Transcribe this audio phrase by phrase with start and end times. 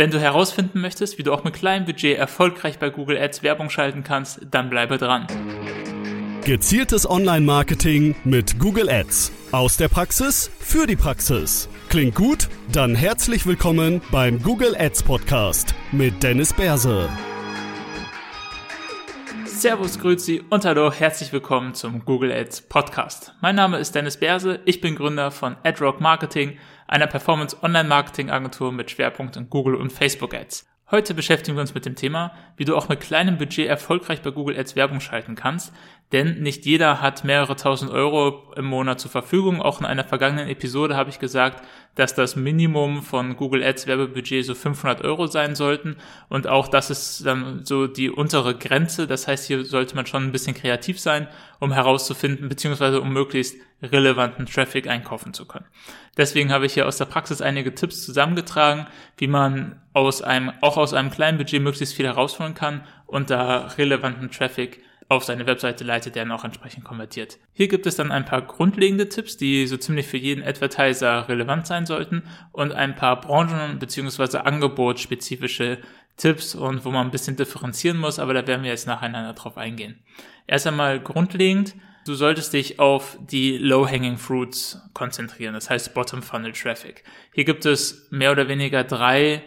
[0.00, 3.68] Wenn du herausfinden möchtest, wie du auch mit kleinem Budget erfolgreich bei Google Ads Werbung
[3.68, 5.26] schalten kannst, dann bleibe dran.
[6.42, 9.30] Gezieltes Online-Marketing mit Google Ads.
[9.52, 11.68] Aus der Praxis für die Praxis.
[11.90, 12.48] Klingt gut?
[12.72, 17.10] Dann herzlich willkommen beim Google Ads Podcast mit Dennis Berse.
[19.60, 23.34] Servus, Grüezi und hallo, herzlich willkommen zum Google Ads Podcast.
[23.42, 26.56] Mein Name ist Dennis Berse, ich bin Gründer von AdRock Marketing,
[26.88, 30.66] einer Performance Online Marketing Agentur mit Schwerpunkt in Google und Facebook Ads.
[30.90, 34.30] Heute beschäftigen wir uns mit dem Thema, wie du auch mit kleinem Budget erfolgreich bei
[34.30, 35.74] Google Ads Werbung schalten kannst,
[36.12, 39.62] denn nicht jeder hat mehrere tausend Euro im Monat zur Verfügung.
[39.62, 41.64] Auch in einer vergangenen Episode habe ich gesagt,
[41.94, 45.96] dass das Minimum von Google Ads Werbebudget so 500 Euro sein sollten
[46.28, 49.06] und auch das ist dann so die untere Grenze.
[49.06, 51.28] Das heißt, hier sollte man schon ein bisschen kreativ sein,
[51.60, 55.66] um herauszufinden, beziehungsweise um möglichst relevanten Traffic einkaufen zu können.
[56.16, 58.86] Deswegen habe ich hier aus der Praxis einige Tipps zusammengetragen,
[59.16, 63.68] wie man aus einem, auch aus einem kleinen Budget möglichst viel herausholen kann und da
[63.78, 67.38] relevanten Traffic auf seine Webseite leitet, der dann auch entsprechend konvertiert.
[67.52, 71.66] Hier gibt es dann ein paar grundlegende Tipps, die so ziemlich für jeden Advertiser relevant
[71.66, 74.38] sein sollten und ein paar branchen- bzw.
[74.38, 75.78] angebotsspezifische
[76.16, 79.58] Tipps und wo man ein bisschen differenzieren muss, aber da werden wir jetzt nacheinander drauf
[79.58, 79.98] eingehen.
[80.46, 81.74] Erst einmal grundlegend,
[82.06, 87.04] Du solltest dich auf die Low-Hanging Fruits konzentrieren, das heißt Bottom Funnel Traffic.
[87.34, 89.42] Hier gibt es mehr oder weniger drei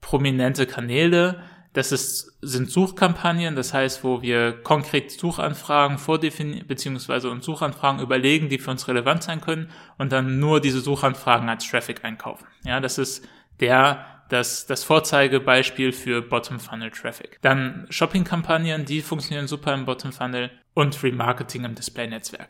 [0.00, 1.42] prominente Kanäle.
[1.72, 8.48] Das ist, sind Suchkampagnen, das heißt, wo wir konkret Suchanfragen vordefinieren, beziehungsweise uns Suchanfragen überlegen,
[8.48, 12.46] die für uns relevant sein können und dann nur diese Suchanfragen als Traffic einkaufen.
[12.64, 13.26] Ja, das ist
[13.60, 17.38] der das, das Vorzeigebeispiel für Bottom-Funnel-Traffic.
[17.42, 22.48] Dann Shopping-Kampagnen, die funktionieren super im Bottom-Funnel und Remarketing im Display-Netzwerk.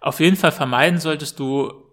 [0.00, 1.89] Auf jeden Fall vermeiden solltest du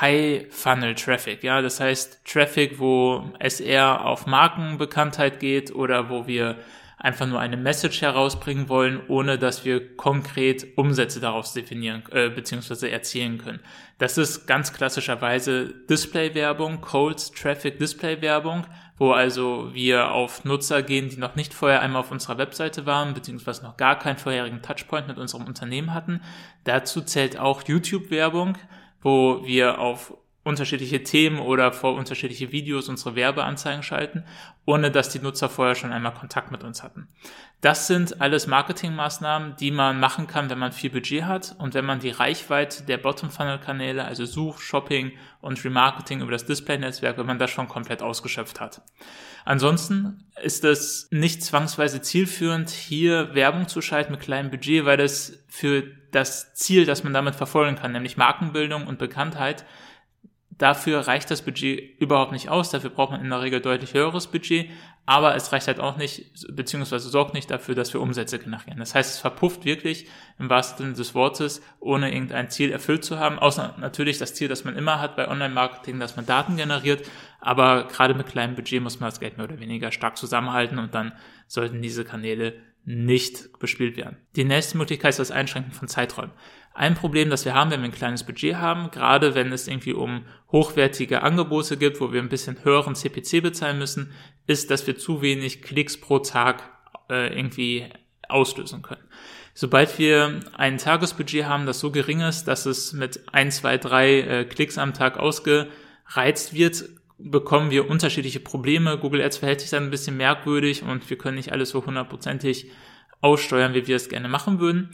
[0.00, 6.56] High-Funnel-Traffic, ja, das heißt Traffic, wo es eher auf Markenbekanntheit geht oder wo wir
[7.02, 12.88] einfach nur eine Message herausbringen wollen, ohne dass wir konkret Umsätze daraus definieren äh, bzw.
[12.90, 13.58] erzielen können.
[13.98, 18.66] Das ist ganz klassischerweise Display-Werbung, Cold Traffic Display-Werbung,
[18.98, 23.14] wo also wir auf Nutzer gehen, die noch nicht vorher einmal auf unserer Webseite waren,
[23.14, 26.20] beziehungsweise noch gar keinen vorherigen Touchpoint mit unserem Unternehmen hatten.
[26.62, 28.58] Dazu zählt auch YouTube-Werbung,
[29.02, 30.14] wo wir auf
[30.44, 34.24] unterschiedliche Themen oder vor unterschiedliche Videos unsere Werbeanzeigen schalten,
[34.64, 37.06] ohne dass die Nutzer vorher schon einmal Kontakt mit uns hatten.
[37.60, 41.84] Das sind alles Marketingmaßnahmen, die man machen kann, wenn man viel Budget hat und wenn
[41.84, 47.38] man die Reichweite der Bottom-Funnel-Kanäle, also Such, Shopping und Remarketing über das Display-Netzwerk, wenn man
[47.38, 48.82] das schon komplett ausgeschöpft hat.
[49.44, 55.44] Ansonsten ist es nicht zwangsweise zielführend, hier Werbung zu schalten mit kleinem Budget, weil das
[55.48, 59.64] für das Ziel, das man damit verfolgen kann, nämlich Markenbildung und Bekanntheit,
[60.62, 62.70] Dafür reicht das Budget überhaupt nicht aus.
[62.70, 64.70] Dafür braucht man in der Regel deutlich höheres Budget.
[65.06, 68.78] Aber es reicht halt auch nicht, beziehungsweise sorgt nicht dafür, dass wir Umsätze generieren.
[68.78, 70.06] Das heißt, es verpufft wirklich
[70.38, 73.40] im wahrsten Sinne des Wortes, ohne irgendein Ziel erfüllt zu haben.
[73.40, 77.10] Außer natürlich das Ziel, das man immer hat bei Online-Marketing, dass man Daten generiert.
[77.40, 80.94] Aber gerade mit kleinem Budget muss man das Geld mehr oder weniger stark zusammenhalten und
[80.94, 81.12] dann
[81.48, 84.16] sollten diese Kanäle nicht bespielt werden.
[84.34, 86.32] Die nächste Möglichkeit ist das Einschränken von Zeiträumen.
[86.74, 89.92] Ein Problem, das wir haben, wenn wir ein kleines Budget haben, gerade wenn es irgendwie
[89.92, 94.12] um hochwertige Angebote gibt, wo wir ein bisschen höheren CPC bezahlen müssen,
[94.46, 96.62] ist, dass wir zu wenig Klicks pro Tag
[97.10, 97.88] äh, irgendwie
[98.28, 99.02] auslösen können.
[99.54, 104.20] Sobald wir ein Tagesbudget haben, das so gering ist, dass es mit ein, zwei, drei
[104.20, 106.84] äh, Klicks am Tag ausgereizt wird,
[107.24, 108.98] bekommen wir unterschiedliche Probleme.
[108.98, 112.70] Google Ads verhält sich dann ein bisschen merkwürdig und wir können nicht alles so hundertprozentig
[113.20, 114.90] aussteuern, wie wir es gerne machen würden.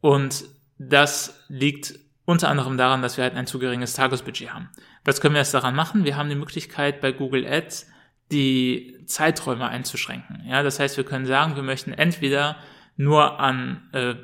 [0.00, 0.44] Und
[0.78, 4.68] das liegt unter anderem daran, dass wir halt ein zu geringes Tagesbudget haben.
[5.04, 6.04] Was können wir jetzt daran machen?
[6.04, 7.86] Wir haben die Möglichkeit bei Google Ads
[8.32, 10.42] die Zeiträume einzuschränken.
[10.48, 12.56] Ja, das heißt, wir können sagen, wir möchten entweder
[12.96, 14.14] nur an äh,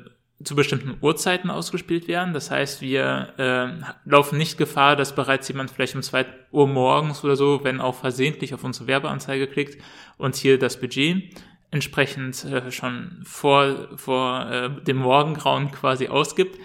[0.43, 2.33] zu bestimmten Uhrzeiten ausgespielt werden.
[2.33, 7.23] Das heißt, wir äh, laufen nicht Gefahr, dass bereits jemand vielleicht um zwei Uhr morgens
[7.23, 9.81] oder so, wenn auch versehentlich auf unsere Werbeanzeige klickt
[10.17, 11.33] und hier das Budget
[11.71, 16.59] entsprechend äh, schon vor, vor äh, dem Morgengrauen quasi ausgibt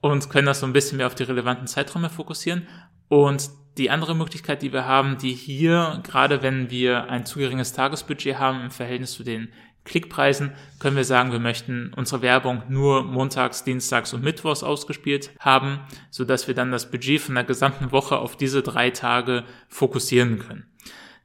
[0.00, 2.66] und können das so ein bisschen mehr auf die relevanten Zeiträume fokussieren.
[3.08, 7.72] Und die andere Möglichkeit, die wir haben, die hier, gerade wenn wir ein zu geringes
[7.74, 9.48] Tagesbudget haben im Verhältnis zu den
[9.86, 15.80] Klickpreisen können wir sagen, wir möchten unsere Werbung nur montags, dienstags und mittwochs ausgespielt haben,
[16.10, 20.38] so dass wir dann das Budget von der gesamten Woche auf diese drei Tage fokussieren
[20.38, 20.66] können.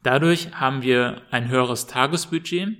[0.03, 2.77] Dadurch haben wir ein höheres Tagesbudget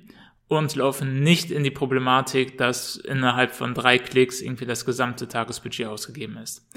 [0.48, 5.88] und laufen nicht in die Problematik, dass innerhalb von drei Klicks irgendwie das gesamte Tagesbudget
[5.88, 6.68] ausgegeben ist.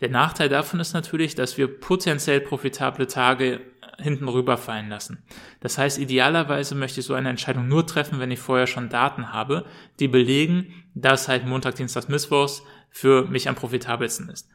[0.00, 3.60] Der Nachteil davon ist natürlich, dass wir potenziell profitable Tage
[4.02, 5.22] hinten rüberfallen lassen.
[5.60, 9.32] Das heißt, idealerweise möchte ich so eine Entscheidung nur treffen, wenn ich vorher schon Daten
[9.32, 9.64] habe,
[10.00, 14.48] die belegen, dass halt Montag, Dienstag, Mittwochs für mich am profitabelsten ist.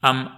[0.00, 0.30] Am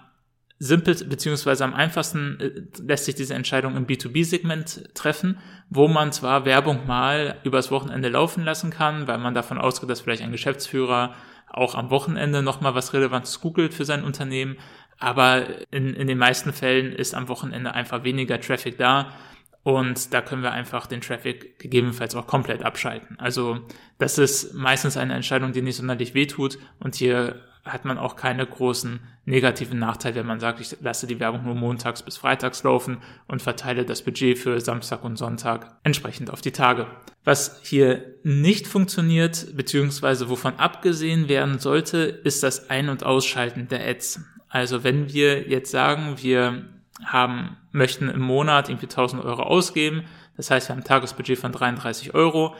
[0.58, 5.38] simpel beziehungsweise am einfachsten äh, lässt sich diese Entscheidung im B2B-Segment treffen,
[5.68, 10.00] wo man zwar Werbung mal übers Wochenende laufen lassen kann, weil man davon ausgeht, dass
[10.00, 11.14] vielleicht ein Geschäftsführer
[11.48, 14.56] auch am Wochenende nochmal was Relevantes googelt für sein Unternehmen,
[14.98, 19.12] aber in, in den meisten Fällen ist am Wochenende einfach weniger Traffic da
[19.62, 23.18] und da können wir einfach den Traffic gegebenenfalls auch komplett abschalten.
[23.18, 23.60] Also
[23.98, 28.46] das ist meistens eine Entscheidung, die nicht sonderlich wehtut und hier hat man auch keine
[28.46, 32.98] großen negativen Nachteile, wenn man sagt, ich lasse die Werbung nur montags bis freitags laufen
[33.26, 36.86] und verteile das Budget für Samstag und Sonntag entsprechend auf die Tage.
[37.24, 43.88] Was hier nicht funktioniert, beziehungsweise wovon abgesehen werden sollte, ist das Ein- und Ausschalten der
[43.88, 44.20] Ads.
[44.48, 46.66] Also wenn wir jetzt sagen, wir
[47.02, 50.04] haben, möchten im Monat irgendwie 1000 Euro ausgeben,
[50.36, 52.54] das heißt, wir haben ein Tagesbudget von 33 Euro,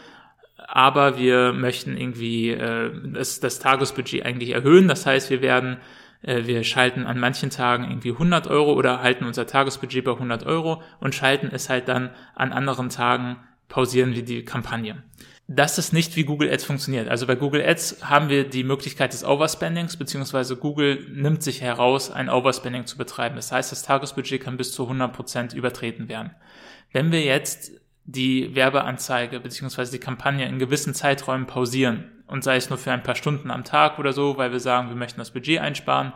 [0.66, 4.88] aber wir möchten irgendwie äh, das, das Tagesbudget eigentlich erhöhen.
[4.88, 5.78] Das heißt, wir werden,
[6.22, 10.46] äh, wir schalten an manchen Tagen irgendwie 100 Euro oder halten unser Tagesbudget bei 100
[10.46, 13.37] Euro und schalten es halt dann an anderen Tagen,
[13.69, 15.02] pausieren wir die Kampagne.
[15.46, 17.08] Das ist nicht, wie Google Ads funktioniert.
[17.08, 22.10] Also bei Google Ads haben wir die Möglichkeit des Overspendings, beziehungsweise Google nimmt sich heraus,
[22.10, 23.37] ein Overspending zu betreiben.
[23.37, 26.31] Das heißt, das Tagesbudget kann bis zu 100 Prozent übertreten werden.
[26.93, 27.72] Wenn wir jetzt
[28.05, 33.03] die Werbeanzeige beziehungsweise die Kampagne in gewissen Zeiträumen pausieren und sei es nur für ein
[33.03, 36.12] paar Stunden am Tag oder so, weil wir sagen, wir möchten das Budget einsparen,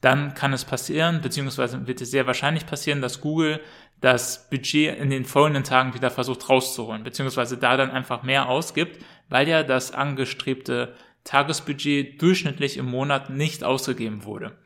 [0.00, 3.60] dann kann es passieren, beziehungsweise wird es sehr wahrscheinlich passieren, dass Google
[4.00, 9.04] das Budget in den folgenden Tagen wieder versucht rauszuholen, beziehungsweise da dann einfach mehr ausgibt,
[9.28, 10.94] weil ja das angestrebte
[11.24, 14.56] Tagesbudget durchschnittlich im Monat nicht ausgegeben wurde.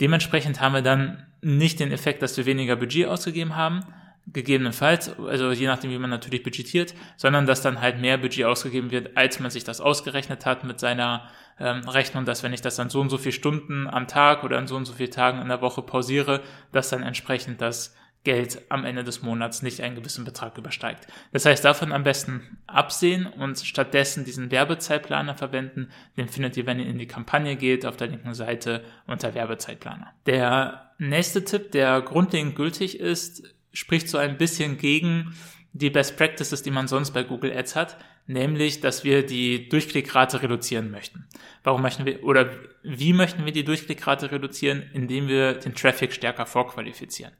[0.00, 3.80] Dementsprechend haben wir dann nicht den Effekt, dass wir weniger Budget ausgegeben haben,
[4.26, 8.90] gegebenenfalls, also je nachdem, wie man natürlich budgetiert, sondern dass dann halt mehr Budget ausgegeben
[8.90, 11.28] wird, als man sich das ausgerechnet hat mit seiner
[11.58, 14.58] ähm, Rechnung, dass wenn ich das dann so und so viele Stunden am Tag oder
[14.58, 16.40] an so und so viele Tagen in der Woche pausiere,
[16.70, 21.08] dass dann entsprechend das Geld am Ende des Monats nicht einen gewissen Betrag übersteigt.
[21.32, 25.90] Das heißt, davon am besten absehen und stattdessen diesen Werbezeitplaner verwenden.
[26.16, 30.12] Den findet ihr, wenn ihr in die Kampagne geht, auf der linken Seite unter Werbezeitplaner.
[30.26, 33.42] Der nächste Tipp, der grundlegend gültig ist,
[33.72, 35.34] spricht so ein bisschen gegen
[35.72, 37.96] die Best Practices, die man sonst bei Google Ads hat,
[38.26, 41.26] nämlich, dass wir die Durchklickrate reduzieren möchten.
[41.64, 42.50] Warum möchten wir oder
[42.82, 44.82] wie möchten wir die Durchklickrate reduzieren?
[44.92, 47.32] Indem wir den Traffic stärker vorqualifizieren.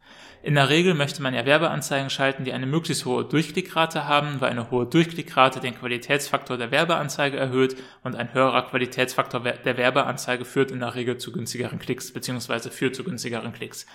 [0.43, 4.51] In der Regel möchte man ja Werbeanzeigen schalten, die eine möglichst hohe Durchklickrate haben, weil
[4.51, 10.71] eine hohe Durchklickrate den Qualitätsfaktor der Werbeanzeige erhöht und ein höherer Qualitätsfaktor der Werbeanzeige führt
[10.71, 13.87] in der Regel zu günstigeren Klicks beziehungsweise führt zu günstigeren Klicks.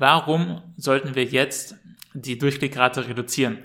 [0.00, 1.76] Warum sollten wir jetzt
[2.14, 3.58] die Durchklickrate reduzieren?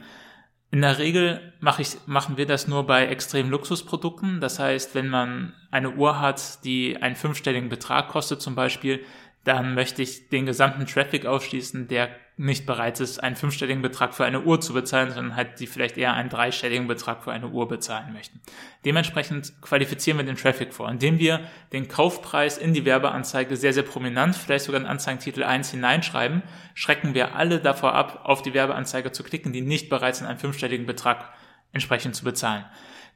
[0.70, 4.42] In der Regel mache ich, machen wir das nur bei extremen Luxusprodukten.
[4.42, 9.00] Das heißt, wenn man eine Uhr hat, die einen fünfstelligen Betrag kostet zum Beispiel,
[9.46, 14.26] dann möchte ich den gesamten Traffic ausschließen, der nicht bereit ist, einen fünfstelligen Betrag für
[14.26, 17.68] eine Uhr zu bezahlen, sondern halt die vielleicht eher einen dreistelligen Betrag für eine Uhr
[17.68, 18.42] bezahlen möchten.
[18.84, 23.84] Dementsprechend qualifizieren wir den Traffic vor, indem wir den Kaufpreis in die Werbeanzeige sehr, sehr
[23.84, 26.42] prominent, vielleicht sogar in Anzeigentitel 1 hineinschreiben,
[26.74, 30.40] schrecken wir alle davor ab, auf die Werbeanzeige zu klicken, die nicht bereit sind, einen
[30.40, 31.32] fünfstelligen Betrag
[31.72, 32.66] entsprechend zu bezahlen.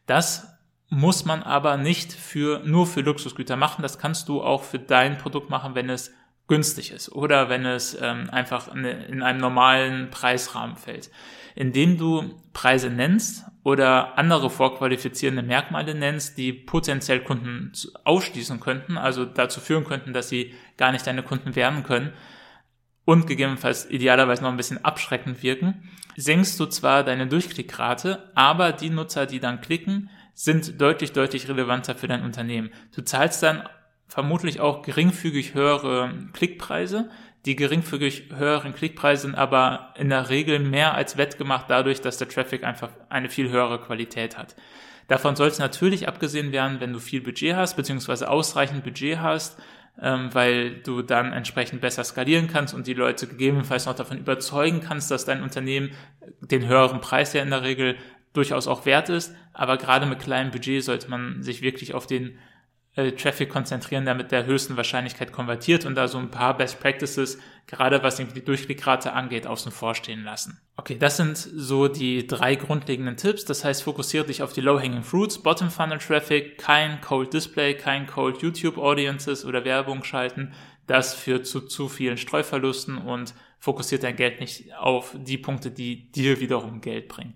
[0.05, 0.59] Das
[0.89, 3.81] muss man aber nicht für, nur für Luxusgüter machen.
[3.81, 6.13] Das kannst du auch für dein Produkt machen, wenn es
[6.49, 11.09] günstig ist oder wenn es ähm, einfach in, in einem normalen Preisrahmen fällt.
[11.55, 17.71] Indem du Preise nennst oder andere vorqualifizierende Merkmale nennst, die potenziell Kunden
[18.03, 22.13] ausschließen könnten, also dazu führen könnten, dass sie gar nicht deine Kunden werden können
[23.05, 28.89] und gegebenenfalls idealerweise noch ein bisschen abschreckend wirken, senkst du zwar deine Durchklickrate, aber die
[28.89, 32.71] Nutzer, die dann klicken, sind deutlich, deutlich relevanter für dein Unternehmen.
[32.95, 33.67] Du zahlst dann
[34.09, 37.09] vermutlich auch geringfügig höhere Klickpreise.
[37.45, 42.27] Die geringfügig höheren Klickpreise sind aber in der Regel mehr als wettgemacht dadurch, dass der
[42.27, 44.55] Traffic einfach eine viel höhere Qualität hat.
[45.07, 49.57] Davon soll es natürlich abgesehen werden, wenn du viel Budget hast, beziehungsweise ausreichend Budget hast,
[50.01, 54.81] ähm, weil du dann entsprechend besser skalieren kannst und die Leute gegebenenfalls noch davon überzeugen
[54.81, 55.91] kannst, dass dein Unternehmen
[56.41, 57.95] den höheren Preis ja in der Regel
[58.33, 59.33] durchaus auch wert ist.
[59.53, 62.37] Aber gerade mit kleinem Budget sollte man sich wirklich auf den
[62.96, 66.79] äh, Traffic konzentrieren, der mit der höchsten Wahrscheinlichkeit konvertiert und da so ein paar Best
[66.79, 70.60] Practices, gerade was die Durchklickrate angeht, außen vor stehen lassen.
[70.75, 73.46] Okay, das sind so die drei grundlegenden Tipps.
[73.46, 78.08] Das heißt, fokussiere dich auf die Low-Hanging Fruits, Bottom Funnel Traffic, kein Cold Display, kein
[78.08, 80.53] Cold YouTube Audiences oder Werbung schalten.
[80.88, 86.12] Das führt zu zu vielen Streuverlusten und fokussiert dein Geld nicht auf die Punkte, die
[86.12, 87.36] dir wiederum Geld bringen.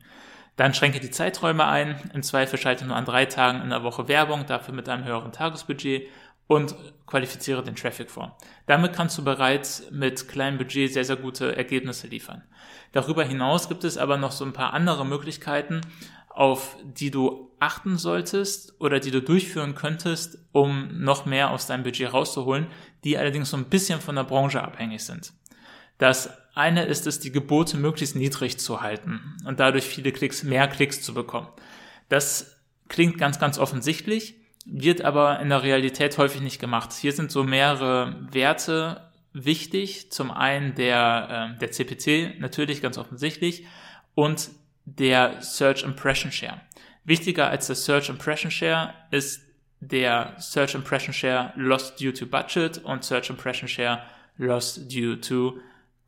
[0.55, 2.11] Dann schränke die Zeiträume ein.
[2.13, 5.31] Im Zweifel schalte nur an drei Tagen in der Woche Werbung, dafür mit einem höheren
[5.31, 6.07] Tagesbudget
[6.47, 6.75] und
[7.07, 8.37] qualifiziere den Traffic vor.
[8.65, 12.43] Damit kannst du bereits mit kleinem Budget sehr, sehr gute Ergebnisse liefern.
[12.91, 15.81] Darüber hinaus gibt es aber noch so ein paar andere Möglichkeiten,
[16.29, 21.83] auf die du achten solltest oder die du durchführen könntest, um noch mehr aus deinem
[21.83, 22.67] Budget rauszuholen,
[23.03, 25.33] die allerdings so ein bisschen von der Branche abhängig sind.
[25.97, 30.67] Das eine ist es, die Gebote möglichst niedrig zu halten und dadurch viele Klicks, mehr
[30.67, 31.47] Klicks zu bekommen.
[32.09, 32.57] Das
[32.89, 36.93] klingt ganz, ganz offensichtlich, wird aber in der Realität häufig nicht gemacht.
[36.93, 40.11] Hier sind so mehrere Werte wichtig.
[40.11, 43.65] Zum einen der, äh, der CPC, natürlich ganz offensichtlich,
[44.15, 44.51] und
[44.85, 46.61] der Search Impression Share.
[47.03, 49.41] Wichtiger als der Search Impression Share ist
[49.79, 54.03] der Search Impression Share lost due to budget und Search Impression Share
[54.37, 55.57] lost due to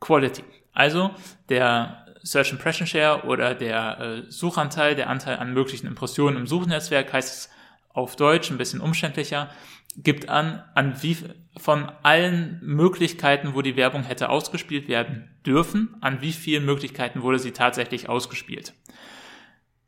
[0.00, 0.44] quality.
[0.72, 1.10] Also
[1.48, 7.12] der Search Impression Share oder der äh, Suchanteil, der Anteil an möglichen Impressionen im Suchnetzwerk
[7.12, 7.50] heißt es
[7.88, 9.48] auf Deutsch, ein bisschen umständlicher,
[9.96, 11.16] gibt an, an wie
[11.56, 17.38] von allen Möglichkeiten, wo die Werbung hätte ausgespielt werden dürfen, an wie vielen Möglichkeiten wurde
[17.38, 18.74] sie tatsächlich ausgespielt.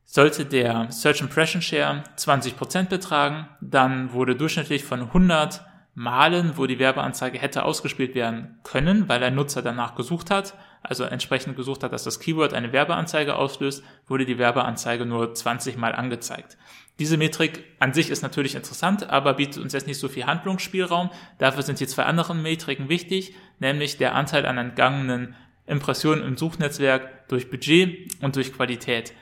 [0.04, 5.67] Sollte der Search Impression Share 20% betragen, dann wurde durchschnittlich von 100
[5.98, 11.02] Malen, wo die Werbeanzeige hätte ausgespielt werden können, weil der Nutzer danach gesucht hat, also
[11.02, 15.96] entsprechend gesucht hat, dass das Keyword eine Werbeanzeige auslöst, wurde die Werbeanzeige nur 20 Mal
[15.96, 16.56] angezeigt.
[17.00, 21.10] Diese Metrik an sich ist natürlich interessant, aber bietet uns jetzt nicht so viel Handlungsspielraum.
[21.38, 25.34] Dafür sind die zwei anderen Metriken wichtig, nämlich der Anteil an entgangenen
[25.66, 29.14] Impressionen im Suchnetzwerk durch Budget und durch Qualität.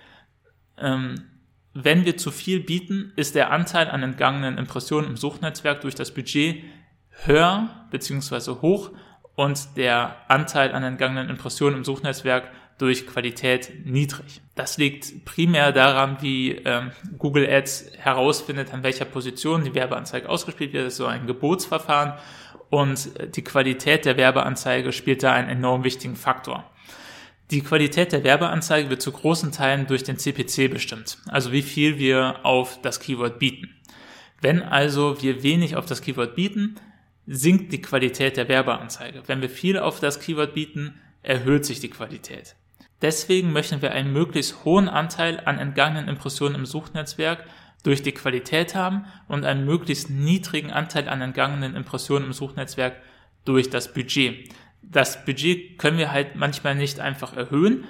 [0.76, 1.24] Ähm,
[1.84, 6.12] wenn wir zu viel bieten, ist der Anteil an entgangenen Impressionen im Suchnetzwerk durch das
[6.12, 6.64] Budget
[7.24, 8.62] höher bzw.
[8.62, 8.90] hoch
[9.34, 14.42] und der Anteil an entgangenen Impressionen im Suchnetzwerk durch Qualität niedrig.
[14.54, 20.72] Das liegt primär daran, wie ähm, Google Ads herausfindet, an welcher Position die Werbeanzeige ausgespielt
[20.72, 20.86] wird.
[20.86, 22.14] Das ist so ein Gebotsverfahren
[22.68, 26.70] und die Qualität der Werbeanzeige spielt da einen enorm wichtigen Faktor.
[27.52, 31.96] Die Qualität der Werbeanzeige wird zu großen Teilen durch den CPC bestimmt, also wie viel
[31.98, 33.70] wir auf das Keyword bieten.
[34.40, 36.74] Wenn also wir wenig auf das Keyword bieten,
[37.26, 39.22] sinkt die Qualität der Werbeanzeige.
[39.26, 42.56] Wenn wir viel auf das Keyword bieten, erhöht sich die Qualität.
[43.00, 47.44] Deswegen möchten wir einen möglichst hohen Anteil an entgangenen Impressionen im Suchnetzwerk
[47.82, 52.96] durch die Qualität haben und einen möglichst niedrigen Anteil an entgangenen Impressionen im Suchnetzwerk
[53.44, 54.48] durch das Budget.
[54.90, 57.84] Das Budget können wir halt manchmal nicht einfach erhöhen,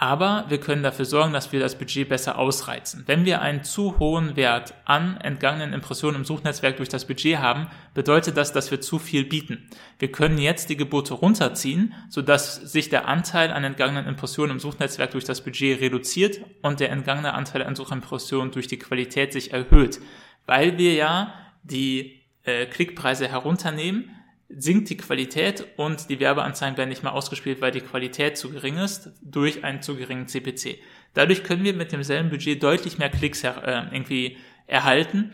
[0.00, 3.02] aber wir können dafür sorgen, dass wir das Budget besser ausreizen.
[3.06, 7.66] Wenn wir einen zu hohen Wert an entgangenen Impressionen im Suchnetzwerk durch das Budget haben,
[7.94, 9.68] bedeutet das, dass wir zu viel bieten.
[9.98, 15.10] Wir können jetzt die Gebote runterziehen, sodass sich der Anteil an entgangenen Impressionen im Suchnetzwerk
[15.10, 19.98] durch das Budget reduziert und der entgangene Anteil an Suchimpressionen durch die Qualität sich erhöht,
[20.46, 24.10] weil wir ja die äh, Klickpreise herunternehmen
[24.48, 28.78] sinkt die Qualität und die Werbeanzeigen werden nicht mehr ausgespielt, weil die Qualität zu gering
[28.78, 30.78] ist durch einen zu geringen CPC.
[31.14, 33.52] Dadurch können wir mit demselben Budget deutlich mehr Klicks äh,
[33.92, 35.32] irgendwie erhalten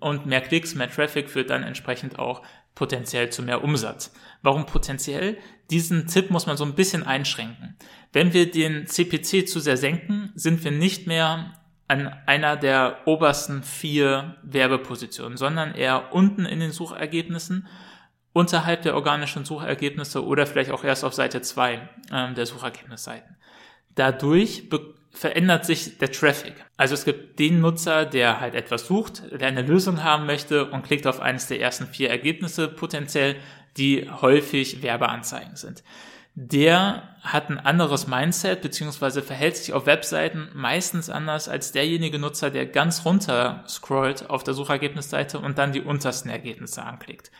[0.00, 2.42] und mehr Klicks, mehr Traffic führt dann entsprechend auch
[2.74, 4.12] potenziell zu mehr Umsatz.
[4.42, 5.38] Warum potenziell?
[5.70, 7.76] Diesen Tipp muss man so ein bisschen einschränken.
[8.12, 11.54] Wenn wir den CPC zu sehr senken, sind wir nicht mehr
[11.88, 17.66] an einer der obersten vier Werbepositionen, sondern eher unten in den Suchergebnissen
[18.32, 23.36] unterhalb der organischen Suchergebnisse oder vielleicht auch erst auf Seite 2 ähm, der Suchergebnisseiten.
[23.94, 24.68] Dadurch
[25.10, 26.54] verändert sich der Traffic.
[26.76, 30.84] Also es gibt den Nutzer, der halt etwas sucht, der eine Lösung haben möchte und
[30.84, 33.36] klickt auf eines der ersten vier Ergebnisse potenziell,
[33.76, 35.82] die häufig Werbeanzeigen sind.
[36.34, 42.50] Der hat ein anderes Mindset beziehungsweise verhält sich auf Webseiten meistens anders als derjenige Nutzer,
[42.50, 47.32] der ganz runter scrollt auf der Suchergebnisseite und dann die untersten Ergebnisse anklickt.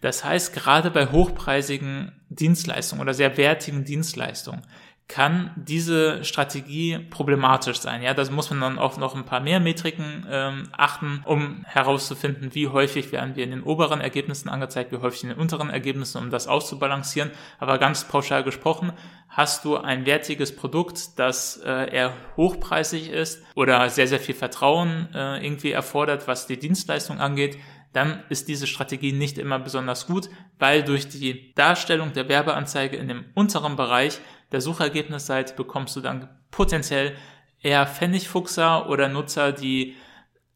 [0.00, 4.62] Das heißt, gerade bei hochpreisigen Dienstleistungen oder sehr wertigen Dienstleistungen
[5.10, 8.00] kann diese Strategie problematisch sein.
[8.00, 12.54] Ja, das muss man dann auch noch ein paar mehr Metriken ähm, achten, um herauszufinden,
[12.54, 16.18] wie häufig werden wir in den oberen Ergebnissen angezeigt, wie häufig in den unteren Ergebnissen,
[16.18, 17.32] um das auszubalancieren.
[17.58, 18.92] Aber ganz pauschal gesprochen,
[19.28, 25.08] hast du ein wertiges Produkt, das äh, eher hochpreisig ist oder sehr, sehr viel Vertrauen
[25.12, 27.58] äh, irgendwie erfordert, was die Dienstleistung angeht,
[27.92, 33.08] dann ist diese Strategie nicht immer besonders gut, weil durch die Darstellung der Werbeanzeige in
[33.08, 34.20] dem unteren Bereich
[34.52, 37.16] der Suchergebnisseite bekommst du dann potenziell
[37.62, 39.96] eher Pfennigfuchser oder Nutzer, die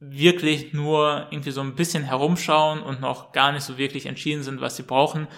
[0.00, 4.60] wirklich nur irgendwie so ein bisschen herumschauen und noch gar nicht so wirklich entschieden sind,
[4.60, 5.28] was sie brauchen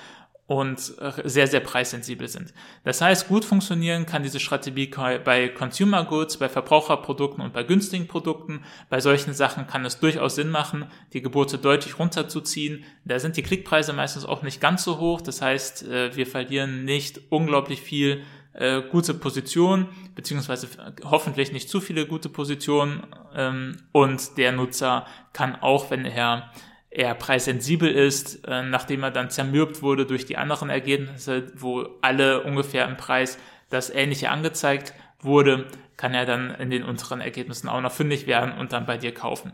[0.46, 2.54] und sehr, sehr preissensibel sind.
[2.84, 4.86] Das heißt, gut funktionieren kann diese Strategie
[5.24, 8.62] bei Consumer Goods, bei Verbraucherprodukten und bei günstigen Produkten.
[8.88, 12.84] Bei solchen Sachen kann es durchaus Sinn machen, die Gebote deutlich runterzuziehen.
[13.04, 15.20] Da sind die Klickpreise meistens auch nicht ganz so hoch.
[15.20, 18.22] Das heißt, äh, wir verlieren nicht unglaublich viel
[18.52, 20.68] äh, gute Position, beziehungsweise
[21.04, 23.02] hoffentlich nicht zu viele gute Positionen.
[23.34, 26.52] Ähm, und der Nutzer kann auch, wenn er
[26.96, 32.42] eher preissensibel ist, äh, nachdem er dann zermürbt wurde durch die anderen Ergebnisse, wo alle
[32.42, 33.38] ungefähr im Preis
[33.68, 38.52] das Ähnliche angezeigt wurde, kann er dann in den unteren Ergebnissen auch noch fündig werden
[38.52, 39.52] und dann bei dir kaufen.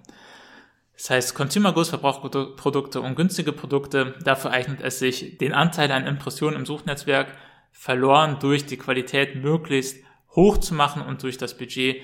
[0.96, 6.06] Das heißt, Consumer Goods, Verbrauchsprodukte und günstige Produkte, dafür eignet es sich, den Anteil an
[6.06, 7.28] Impressionen im Suchnetzwerk
[7.72, 10.04] verloren durch die Qualität möglichst
[10.36, 12.02] hoch zu machen und durch das Budget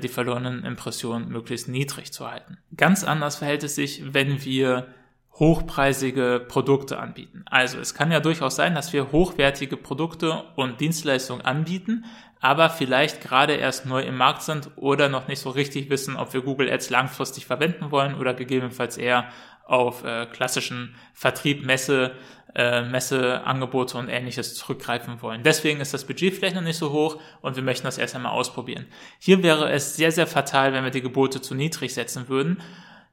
[0.00, 2.58] die verlorenen Impressionen möglichst niedrig zu halten.
[2.76, 4.86] Ganz anders verhält es sich, wenn wir
[5.34, 7.42] hochpreisige Produkte anbieten.
[7.46, 12.04] Also es kann ja durchaus sein, dass wir hochwertige Produkte und Dienstleistungen anbieten,
[12.40, 16.34] aber vielleicht gerade erst neu im Markt sind oder noch nicht so richtig wissen, ob
[16.34, 19.28] wir Google Ads langfristig verwenden wollen oder gegebenenfalls eher
[19.64, 22.12] auf äh, klassischen Vertrieb, Messe,
[22.54, 25.42] äh, Messeangebote und ähnliches zurückgreifen wollen.
[25.42, 28.32] Deswegen ist das Budget vielleicht noch nicht so hoch und wir möchten das erst einmal
[28.32, 28.86] ausprobieren.
[29.18, 32.60] Hier wäre es sehr, sehr fatal, wenn wir die Gebote zu niedrig setzen würden.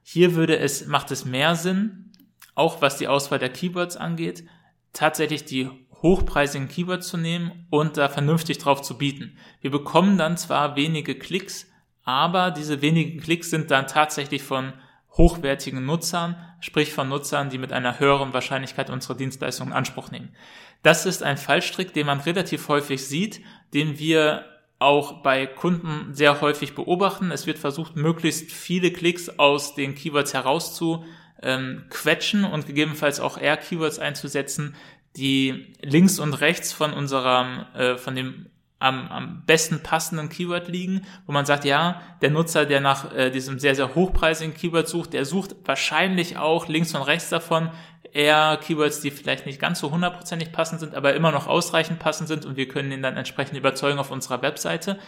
[0.02, 2.12] Hier würde es, macht es mehr Sinn,
[2.54, 4.44] auch was die Auswahl der Keywords angeht,
[4.92, 5.70] tatsächlich die
[6.02, 9.36] hochpreisigen Keywords zu nehmen und da vernünftig drauf zu bieten.
[9.60, 11.66] Wir bekommen dann zwar wenige Klicks,
[12.04, 14.72] aber diese wenigen Klicks sind dann tatsächlich von
[15.16, 20.34] hochwertigen Nutzern, sprich von Nutzern, die mit einer höheren Wahrscheinlichkeit unsere Dienstleistung in Anspruch nehmen.
[20.82, 23.40] Das ist ein Fallstrick, den man relativ häufig sieht,
[23.74, 24.44] den wir
[24.78, 27.30] auch bei Kunden sehr häufig beobachten.
[27.30, 31.04] Es wird versucht, möglichst viele Klicks aus den Keywords herauszu
[31.42, 34.74] ähm, quetschen und gegebenenfalls auch eher Keywords einzusetzen,
[35.16, 38.46] die links und rechts von unserem, äh, von dem
[38.80, 43.30] am, am besten passenden Keyword liegen, wo man sagt, ja, der Nutzer, der nach äh,
[43.30, 47.70] diesem sehr, sehr hochpreisigen Keyword sucht, der sucht wahrscheinlich auch links und rechts davon
[48.12, 52.26] eher Keywords, die vielleicht nicht ganz so hundertprozentig passend sind, aber immer noch ausreichend passend
[52.26, 54.98] sind und wir können ihn dann entsprechend überzeugen auf unserer Webseite.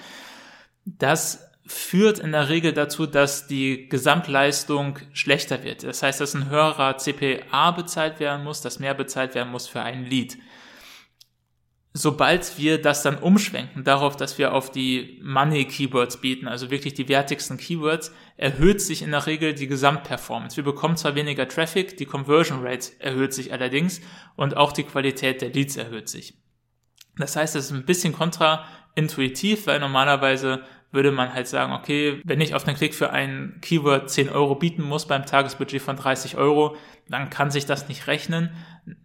[0.84, 5.84] Das führt in der Regel dazu, dass die Gesamtleistung schlechter wird.
[5.84, 9.80] Das heißt, dass ein höherer CPA bezahlt werden muss, dass mehr bezahlt werden muss für
[9.80, 10.36] ein Lead
[11.94, 16.94] sobald wir das dann umschwenken darauf, dass wir auf die Money Keywords bieten, also wirklich
[16.94, 20.56] die wertigsten Keywords, erhöht sich in der Regel die Gesamtperformance.
[20.56, 24.00] Wir bekommen zwar weniger Traffic, die Conversion Rate erhöht sich allerdings
[24.36, 26.34] und auch die Qualität der Leads erhöht sich.
[27.16, 32.40] Das heißt, es ist ein bisschen kontraintuitiv, weil normalerweise würde man halt sagen, okay, wenn
[32.40, 36.36] ich auf den Klick für ein Keyword 10 Euro bieten muss beim Tagesbudget von 30
[36.36, 36.76] Euro,
[37.08, 38.50] dann kann sich das nicht rechnen,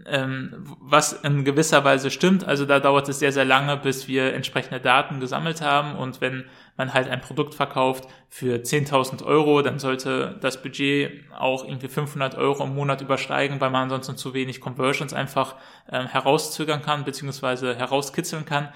[0.06, 2.46] ähm, was in gewisser Weise stimmt.
[2.46, 6.46] Also da dauert es sehr, sehr lange, bis wir entsprechende Daten gesammelt haben und wenn
[6.78, 12.36] man halt ein Produkt verkauft für 10.000 Euro, dann sollte das Budget auch irgendwie 500
[12.36, 15.56] Euro im Monat übersteigen, weil man ansonsten zu wenig Conversions einfach
[15.92, 18.70] ähm, herauszögern kann, beziehungsweise herauskitzeln kann.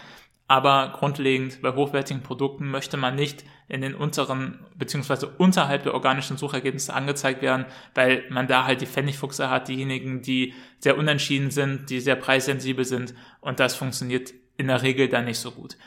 [0.51, 6.35] Aber grundlegend bei hochwertigen Produkten möchte man nicht in den unteren beziehungsweise unterhalb der organischen
[6.35, 11.89] Suchergebnisse angezeigt werden, weil man da halt die Pfennigfuchse hat, diejenigen, die sehr unentschieden sind,
[11.89, 15.77] die sehr preissensibel sind und das funktioniert in der Regel dann nicht so gut.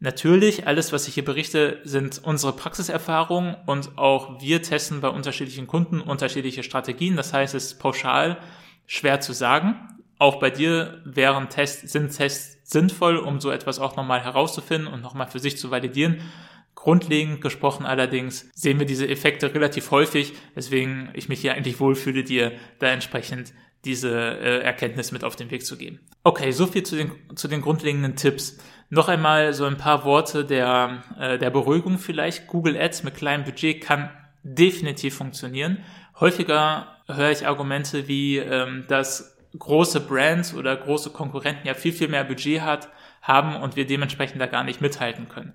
[0.00, 5.66] Natürlich, alles, was ich hier berichte, sind unsere Praxiserfahrungen und auch wir testen bei unterschiedlichen
[5.66, 7.16] Kunden unterschiedliche Strategien.
[7.16, 8.36] Das heißt, es ist pauschal
[8.84, 9.76] schwer zu sagen.
[10.18, 15.02] Auch bei dir wären Tests, sind Tests sinnvoll, um so etwas auch nochmal herauszufinden und
[15.02, 16.20] nochmal für sich zu validieren.
[16.74, 22.24] Grundlegend gesprochen allerdings sehen wir diese Effekte relativ häufig, weswegen ich mich hier eigentlich wohlfühle,
[22.24, 23.52] dir da entsprechend
[23.84, 26.00] diese äh, Erkenntnis mit auf den Weg zu geben.
[26.22, 28.58] Okay, so viel zu den, zu den grundlegenden Tipps.
[28.90, 32.46] Noch einmal so ein paar Worte der, äh, der Beruhigung vielleicht.
[32.46, 34.10] Google Ads mit kleinem Budget kann
[34.42, 35.78] definitiv funktionieren.
[36.18, 42.08] Häufiger höre ich Argumente wie, ähm, dass große Brands oder große Konkurrenten ja viel, viel
[42.08, 42.88] mehr Budget hat,
[43.22, 45.52] haben und wir dementsprechend da gar nicht mithalten können.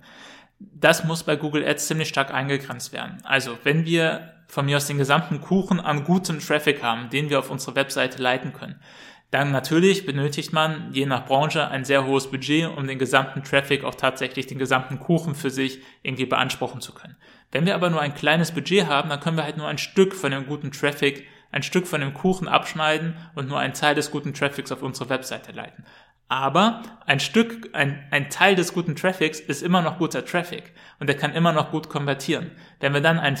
[0.58, 3.18] Das muss bei Google Ads ziemlich stark eingegrenzt werden.
[3.24, 7.38] Also, wenn wir von mir aus den gesamten Kuchen an gutem Traffic haben, den wir
[7.38, 8.80] auf unsere Webseite leiten können,
[9.30, 13.82] dann natürlich benötigt man je nach Branche ein sehr hohes Budget, um den gesamten Traffic
[13.82, 17.16] auch tatsächlich den gesamten Kuchen für sich irgendwie beanspruchen zu können.
[17.50, 20.14] Wenn wir aber nur ein kleines Budget haben, dann können wir halt nur ein Stück
[20.14, 24.10] von dem guten Traffic ein Stück von dem Kuchen abschneiden und nur einen Teil des
[24.10, 25.84] guten Traffics auf unsere Webseite leiten.
[26.28, 31.06] Aber ein Stück, ein, ein Teil des guten Traffics ist immer noch guter Traffic und
[31.06, 32.50] der kann immer noch gut konvertieren.
[32.80, 33.36] Wenn wir dann einen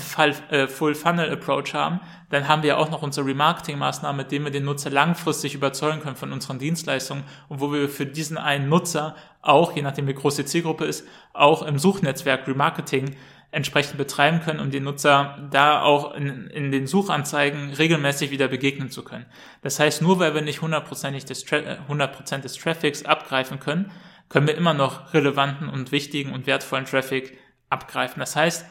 [0.50, 1.98] äh, Full-Funnel-Approach haben,
[2.30, 6.14] dann haben wir auch noch unsere Remarketing-Maßnahmen, mit denen wir den Nutzer langfristig überzeugen können
[6.14, 10.36] von unseren Dienstleistungen und wo wir für diesen einen Nutzer auch, je nachdem wie groß
[10.36, 13.16] die Zielgruppe ist, auch im Suchnetzwerk Remarketing
[13.56, 18.90] entsprechend betreiben können, um den Nutzer da auch in, in den Suchanzeigen regelmäßig wieder begegnen
[18.90, 19.24] zu können.
[19.62, 23.90] Das heißt, nur weil wir nicht hundertprozentig des, 100% äh, des Traffics abgreifen können,
[24.28, 27.38] können wir immer noch relevanten und wichtigen und wertvollen Traffic
[27.70, 28.20] abgreifen.
[28.20, 28.66] Das heißt,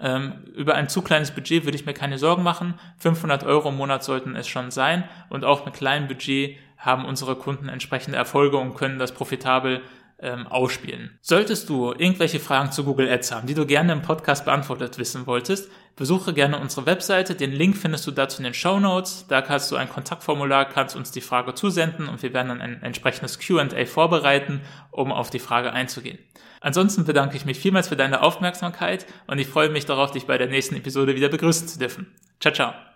[0.00, 2.74] ähm, über ein zu kleines Budget würde ich mir keine Sorgen machen.
[2.98, 7.36] 500 Euro im Monat sollten es schon sein und auch mit kleinem Budget haben unsere
[7.36, 9.80] Kunden entsprechende Erfolge und können das profitabel
[10.18, 11.18] ähm, ausspielen.
[11.20, 15.26] Solltest du irgendwelche Fragen zu Google Ads haben, die du gerne im Podcast beantwortet wissen
[15.26, 17.34] wolltest, besuche gerne unsere Webseite.
[17.34, 19.26] Den Link findest du dazu in den Show Notes.
[19.28, 22.82] Da kannst du ein Kontaktformular, kannst uns die Frage zusenden und wir werden dann ein
[22.82, 26.18] entsprechendes Q&A vorbereiten, um auf die Frage einzugehen.
[26.60, 30.38] Ansonsten bedanke ich mich vielmals für deine Aufmerksamkeit und ich freue mich darauf, dich bei
[30.38, 32.06] der nächsten Episode wieder begrüßen zu dürfen.
[32.40, 32.86] Ciao, ciao.